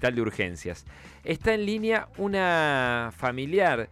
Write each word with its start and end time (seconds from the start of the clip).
de 0.00 0.22
urgencias. 0.22 0.86
Está 1.24 1.54
en 1.54 1.66
línea 1.66 2.06
una 2.18 3.10
familiar 3.16 3.88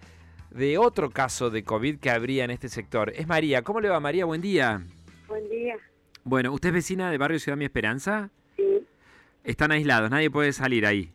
de 0.52 0.78
otro 0.78 1.10
caso 1.10 1.50
de 1.50 1.64
COVID 1.64 1.98
que 1.98 2.10
habría 2.10 2.44
en 2.44 2.52
este 2.52 2.68
sector. 2.68 3.10
Es 3.16 3.26
María. 3.26 3.62
¿Cómo 3.62 3.80
le 3.80 3.88
va, 3.88 3.98
María? 3.98 4.24
Buen 4.24 4.40
día. 4.40 4.82
Buen 5.26 5.48
día. 5.48 5.74
Bueno, 6.22 6.52
¿usted 6.52 6.68
es 6.68 6.74
vecina 6.74 7.10
de 7.10 7.18
barrio 7.18 7.40
Ciudad 7.40 7.58
Mi 7.58 7.64
Esperanza? 7.64 8.30
Sí. 8.54 8.86
Están 9.42 9.72
aislados, 9.72 10.08
nadie 10.08 10.30
puede 10.30 10.52
salir 10.52 10.86
ahí. 10.86 11.12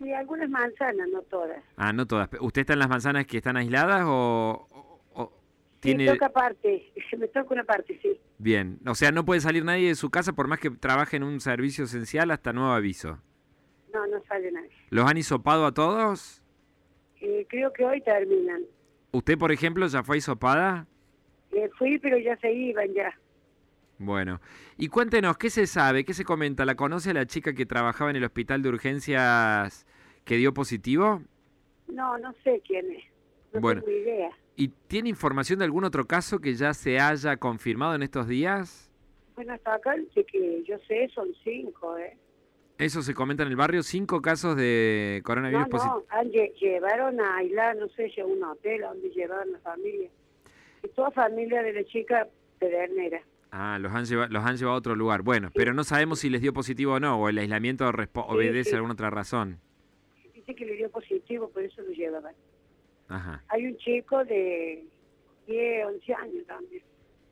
Sí, 0.00 0.12
algunas 0.14 0.50
manzanas, 0.50 1.08
no 1.12 1.22
todas. 1.22 1.62
Ah, 1.76 1.92
no 1.92 2.06
todas. 2.06 2.28
¿Usted 2.40 2.62
está 2.62 2.72
en 2.72 2.78
las 2.80 2.88
manzanas 2.88 3.24
que 3.26 3.36
están 3.36 3.56
aisladas 3.56 4.02
o, 4.04 4.66
o- 4.72 5.00
o 5.14 5.32
tiene...? 5.78 6.06
Me 6.06 6.12
toca 6.14 6.30
parte, 6.30 6.92
me 7.18 7.28
toca 7.28 7.54
una 7.54 7.62
parte, 7.64 7.96
sí. 8.02 8.18
Bien, 8.38 8.80
o 8.84 8.96
sea, 8.96 9.12
no 9.12 9.24
puede 9.24 9.40
salir 9.40 9.64
nadie 9.64 9.86
de 9.86 9.94
su 9.94 10.10
casa 10.10 10.32
por 10.32 10.48
más 10.48 10.58
que 10.58 10.70
trabaje 10.70 11.18
en 11.18 11.22
un 11.22 11.38
servicio 11.40 11.84
esencial 11.84 12.32
hasta 12.32 12.52
nuevo 12.52 12.72
aviso. 12.72 13.20
Sale 14.30 14.52
nadie. 14.52 14.70
¿Los 14.90 15.10
han 15.10 15.16
hisopado 15.18 15.66
a 15.66 15.74
todos? 15.74 16.40
Eh, 17.20 17.44
creo 17.50 17.72
que 17.72 17.84
hoy 17.84 18.00
terminan. 18.00 18.62
¿Usted, 19.10 19.36
por 19.36 19.50
ejemplo, 19.50 19.84
ya 19.88 20.04
fue 20.04 20.18
hisopada? 20.18 20.86
Eh, 21.50 21.68
fui, 21.76 21.98
pero 21.98 22.16
ya 22.16 22.36
se 22.36 22.52
iban 22.52 22.94
ya. 22.94 23.12
Bueno, 23.98 24.40
y 24.78 24.86
cuéntenos, 24.86 25.36
¿qué 25.36 25.50
se 25.50 25.66
sabe? 25.66 26.04
¿Qué 26.04 26.14
se 26.14 26.24
comenta? 26.24 26.64
¿La 26.64 26.76
conoce 26.76 27.10
a 27.10 27.14
la 27.14 27.26
chica 27.26 27.52
que 27.54 27.66
trabajaba 27.66 28.10
en 28.10 28.16
el 28.16 28.24
hospital 28.24 28.62
de 28.62 28.68
urgencias 28.68 29.84
que 30.24 30.36
dio 30.36 30.54
positivo? 30.54 31.22
No, 31.88 32.16
no 32.18 32.32
sé 32.44 32.62
quién 32.64 32.88
es. 32.92 33.04
No 33.52 33.60
Bueno. 33.60 33.82
tengo 33.82 33.98
idea. 33.98 34.30
¿Y 34.54 34.68
tiene 34.68 35.08
información 35.08 35.58
de 35.58 35.64
algún 35.64 35.82
otro 35.82 36.06
caso 36.06 36.38
que 36.38 36.54
ya 36.54 36.72
se 36.72 37.00
haya 37.00 37.36
confirmado 37.36 37.96
en 37.96 38.02
estos 38.04 38.28
días? 38.28 38.92
Bueno, 39.34 39.54
hasta 39.54 39.74
acá, 39.74 39.96
que 40.14 40.62
yo 40.64 40.78
sé, 40.86 41.08
son 41.14 41.28
cinco, 41.42 41.98
¿eh? 41.98 42.16
Eso 42.80 43.02
se 43.02 43.14
comenta 43.14 43.42
en 43.42 43.50
el 43.50 43.56
barrio, 43.56 43.82
cinco 43.82 44.22
casos 44.22 44.56
de 44.56 45.16
No, 45.18 45.24
coronavirus 45.26 45.68
positivo. 45.68 46.06
no, 46.10 46.22
lle- 46.22 46.54
llevaron 46.58 47.20
a 47.20 47.36
aislar, 47.36 47.76
no 47.76 47.88
sé 47.88 48.10
a 48.20 48.24
un 48.24 48.42
hotel, 48.42 48.84
a 48.84 48.88
donde 48.88 49.10
llevaron 49.10 49.52
la 49.52 49.58
familia. 49.58 50.08
Y 50.82 50.88
toda 50.88 51.10
familia 51.10 51.62
de 51.62 51.74
la 51.74 51.84
chica 51.84 52.26
pedernera. 52.58 53.20
Ah, 53.52 53.78
los 53.80 53.92
han, 53.92 54.04
lleva- 54.06 54.28
los 54.28 54.44
han 54.44 54.56
llevado 54.56 54.76
a 54.76 54.78
otro 54.78 54.94
lugar. 54.96 55.22
Bueno, 55.22 55.50
pero 55.54 55.74
no 55.74 55.84
sabemos 55.84 56.20
si 56.20 56.30
les 56.30 56.40
dio 56.40 56.52
positivo 56.54 56.94
o 56.94 57.00
no, 57.00 57.20
o 57.20 57.28
el 57.28 57.36
aislamiento 57.38 57.90
Sí, 57.90 58.08
obedece 58.14 58.70
sí. 58.70 58.74
a 58.74 58.76
alguna 58.78 58.94
otra 58.94 59.10
razón. 59.10 59.58
Dice 60.34 60.54
que 60.54 60.64
le 60.64 60.74
dio 60.76 60.90
positivo, 60.90 61.50
por 61.50 61.62
eso 61.62 61.82
lo 61.82 61.90
llevaban. 61.90 62.34
Ajá. 63.08 63.42
Hay 63.48 63.66
un 63.66 63.76
chico 63.76 64.24
de 64.24 64.86
10, 65.46 65.84
11 65.86 66.14
años 66.14 66.46
también. 66.46 66.82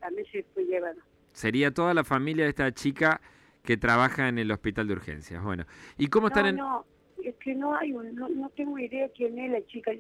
También 0.01 0.27
se 0.31 0.43
fue 0.53 0.65
llevado. 0.65 1.01
Sería 1.33 1.73
toda 1.73 1.95
la 1.95 2.05
familia 2.05 2.45
de 2.45 2.51
esta 2.51 2.71
chica 2.73 3.21
que 3.69 3.77
trabaja 3.77 4.29
en 4.29 4.39
el 4.39 4.51
hospital 4.51 4.87
de 4.89 4.95
urgencias. 4.95 5.45
Bueno, 5.45 5.67
¿y 5.99 6.07
cómo 6.07 6.29
están 6.29 6.45
No, 6.45 6.49
en...? 6.49 6.57
no, 6.57 6.87
es 7.23 7.35
que 7.37 7.55
no 7.55 7.77
hay 7.77 7.93
un, 7.93 8.15
no, 8.15 8.27
no 8.31 8.49
tengo 8.49 8.79
idea 8.79 9.11
quién 9.15 9.39
es 9.39 9.53
la 9.53 9.63
chica. 9.67 9.93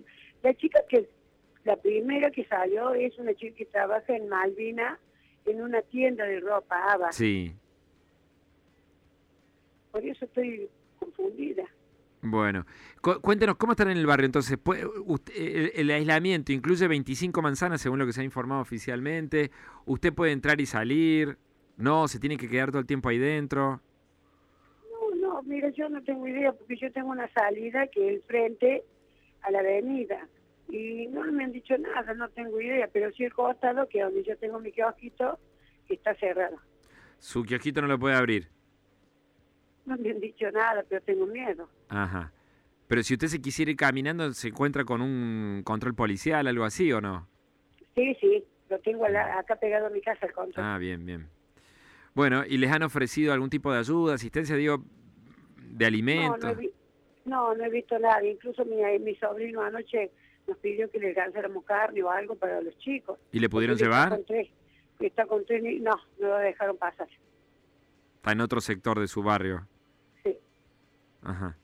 La 0.42 0.55
chica 0.55 0.80
que, 0.88 1.06
la 1.64 1.77
primera 1.77 2.30
que 2.30 2.47
salió 2.47 2.94
es 2.94 3.19
una 3.19 3.34
chica 3.34 3.55
que 3.58 3.66
trabaja 3.66 4.16
en 4.16 4.27
Malvina 4.30 4.98
en 5.44 5.60
una 5.60 5.83
tienda 5.83 6.25
de 6.25 6.41
ropa, 6.41 6.77
Ava. 6.94 7.12
Sí, 7.12 7.52
Por 9.92 10.03
eso 10.03 10.25
estoy 10.25 10.66
confundida. 10.98 11.64
bueno. 12.22 12.64
Cu- 13.03 13.20
cuéntenos, 13.20 13.56
¿cómo 13.56 13.72
están 13.72 13.91
en 13.91 13.98
el 13.98 14.06
barrio? 14.06 14.25
Entonces, 14.25 14.56
¿puede- 14.56 14.86
usted- 14.86 15.34
el, 15.36 15.72
el 15.75 15.91
aislamiento 15.91 16.53
incluye 16.53 16.88
25 16.88 17.42
manzanas, 17.42 17.82
según 17.82 17.98
lo 17.98 18.06
que 18.06 18.14
se 18.14 18.22
ha 18.22 18.25
informado 18.25 18.62
oficialmente. 18.62 19.50
¿Usted 19.84 20.14
puede 20.14 20.32
entrar 20.32 20.58
y 20.58 20.64
salir? 20.64 21.36
No, 21.79 22.09
se 22.09 22.19
tiene 22.19 22.37
que 22.37 22.48
quedar 22.48 22.71
todo 22.71 22.81
el 22.81 22.87
tiempo 22.87 23.09
ahí 23.09 23.19
dentro. 23.19 23.81
No, 24.91 25.15
no, 25.15 25.43
mira, 25.45 25.71
yo 25.71 25.89
no 25.89 26.03
tengo 26.03 26.27
idea 26.27 26.53
porque 26.53 26.77
yo 26.77 26.93
tengo 26.93 27.11
una 27.11 27.29
salida 27.33 27.87
que 27.87 28.09
es 28.09 28.15
el 28.17 28.23
frente 28.23 28.84
a 29.43 29.51
la 29.53 29.61
avenida. 29.61 30.29
Y 30.69 31.06
no 31.06 31.23
me 31.33 31.45
han 31.45 31.53
dicho 31.53 31.79
nada, 31.79 32.12
no 32.15 32.29
tengo 32.31 32.61
idea, 32.61 32.89
pero 32.93 33.11
sí 33.12 33.25
el 33.25 33.33
costado, 33.33 33.89
que 33.89 34.03
donde 34.03 34.25
yo 34.25 34.37
tengo 34.37 34.59
mi 34.59 34.72
kiosquito, 34.72 35.38
está 35.88 36.15
cerrado. 36.17 36.59
Su 37.19 37.44
kiosquito 37.44 37.81
no 37.81 37.87
lo 37.87 37.99
puede 37.99 38.17
abrir. 38.17 38.49
No 39.87 39.97
me 39.97 40.11
han 40.11 40.21
dicho 40.21 40.50
nada, 40.50 40.84
pero 40.87 41.00
tengo 41.03 41.27
miedo. 41.27 41.71
Ajá. 41.88 42.33
Pero 42.88 43.03
si 43.03 43.15
usted 43.15 43.28
se 43.28 43.41
quisiera 43.41 43.71
ir 43.71 43.77
caminando, 43.77 44.33
¿se 44.33 44.49
encuentra 44.49 44.84
con 44.84 45.00
un 45.00 45.62
control 45.65 45.94
policial, 45.94 46.47
algo 46.47 46.65
así 46.65 46.93
o 46.93 47.00
no? 47.00 47.28
Sí, 47.94 48.17
sí, 48.21 48.44
lo 48.69 48.78
tengo 48.81 49.06
acá 49.06 49.56
pegado 49.56 49.87
a 49.87 49.91
mi 49.91 50.00
casa 50.00 50.27
el 50.27 50.33
control. 50.33 50.67
Ah, 50.67 50.77
bien, 50.78 51.06
bien. 51.06 51.38
Bueno, 52.19 52.43
¿y 52.45 52.56
les 52.59 52.69
han 52.73 52.83
ofrecido 52.83 53.33
algún 53.33 53.49
tipo 53.49 53.73
de 53.73 53.79
ayuda, 53.79 54.15
asistencia, 54.15 54.56
digo, 54.56 54.83
de 55.56 55.87
alimentos? 55.87 56.43
no, 56.43 56.61
he 56.61 56.73
no, 57.27 57.55
no 57.55 57.65
he 57.65 57.71
visto 57.71 57.97
nada. 57.97 58.25
Incluso 58.25 58.65
mi, 58.65 58.77
mi 58.99 59.15
sobrino 59.15 59.62
anoche 59.62 60.11
nos 60.49 60.59
pidió 60.59 60.91
que 60.91 60.99
le 60.99 61.11
alcanzáramos 61.11 61.62
carne 61.65 62.03
o 62.03 62.11
algo 62.11 62.34
para 62.34 62.61
los 62.61 62.77
chicos. 62.79 63.21
¿Y 63.31 63.39
le 63.39 63.49
pudieron 63.49 63.77
Porque 63.77 63.84
está 63.84 63.97
llevar? 63.97 64.17
con 64.17 64.25
tres- 64.27 64.49
Está 64.99 65.27
con 65.27 65.47
tres 65.47 65.62
ni- 65.62 65.79
No, 65.79 65.93
no 66.19 66.27
lo 66.27 66.39
dejaron 66.39 66.77
pasar. 66.77 67.06
Está 68.17 68.33
en 68.33 68.41
otro 68.41 68.61
sector 68.61 68.99
de 68.99 69.06
su 69.06 69.23
barrio. 69.23 69.69
Sí. 70.25 70.37
Ajá. 71.23 71.56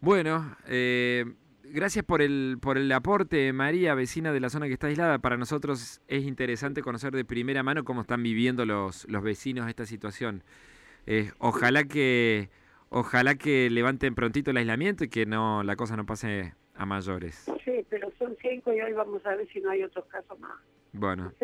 Bueno, 0.00 0.56
eh, 0.66 1.26
gracias 1.72 2.04
por 2.04 2.22
el, 2.22 2.58
por 2.60 2.78
el 2.78 2.90
aporte, 2.92 3.52
María, 3.52 3.94
vecina 3.94 4.32
de 4.32 4.40
la 4.40 4.50
zona 4.50 4.66
que 4.66 4.74
está 4.74 4.88
aislada. 4.88 5.18
Para 5.18 5.36
nosotros 5.36 6.00
es 6.08 6.24
interesante 6.24 6.82
conocer 6.82 7.12
de 7.12 7.24
primera 7.24 7.62
mano 7.62 7.84
cómo 7.84 8.02
están 8.02 8.22
viviendo 8.22 8.66
los, 8.66 9.08
los 9.08 9.22
vecinos 9.22 9.68
esta 9.68 9.86
situación. 9.86 10.42
Eh, 11.06 11.32
ojalá 11.38 11.84
que 11.84 12.50
ojalá 12.90 13.36
que 13.36 13.70
levanten 13.70 14.14
prontito 14.14 14.50
el 14.50 14.56
aislamiento 14.56 15.04
y 15.04 15.08
que 15.08 15.24
no 15.26 15.62
la 15.62 15.76
cosa 15.76 15.96
no 15.96 16.04
pase 16.06 16.54
a 16.74 16.86
mayores. 16.86 17.46
Sí, 17.64 17.84
pero 17.88 18.10
son 18.18 18.36
cinco 18.40 18.72
y 18.72 18.80
hoy 18.80 18.92
vamos 18.92 19.24
a 19.24 19.34
ver 19.34 19.48
si 19.52 19.60
no 19.60 19.70
hay 19.70 19.82
otros 19.82 20.04
casos 20.06 20.38
más. 20.40 20.58
Bueno, 20.92 21.32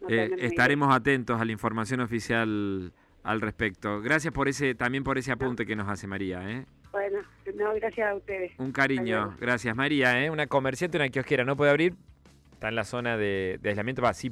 No 0.00 0.08
eh, 0.08 0.30
estaremos 0.38 0.94
atentos 0.94 1.40
a 1.40 1.44
la 1.44 1.52
información 1.52 2.00
oficial 2.00 2.92
al 3.22 3.40
respecto. 3.40 4.00
Gracias 4.00 4.32
por 4.32 4.48
ese 4.48 4.74
también 4.74 5.04
por 5.04 5.18
ese 5.18 5.32
apunte 5.32 5.66
que 5.66 5.74
nos 5.74 5.88
hace 5.88 6.06
María, 6.06 6.48
¿eh? 6.48 6.66
Bueno, 6.92 7.18
no, 7.58 7.74
gracias 7.74 8.08
a 8.08 8.14
ustedes. 8.14 8.52
Un 8.58 8.72
cariño, 8.72 9.36
gracias 9.38 9.76
María, 9.76 10.24
¿eh? 10.24 10.30
Una 10.30 10.46
comerciante, 10.46 10.96
una 10.96 11.08
kiosquera, 11.08 11.44
no 11.44 11.56
puede 11.56 11.70
abrir, 11.70 11.94
está 12.52 12.68
en 12.68 12.74
la 12.74 12.84
zona 12.84 13.16
de, 13.16 13.58
de 13.60 13.68
aislamiento, 13.68 14.02
va, 14.02 14.14
sí 14.14 14.26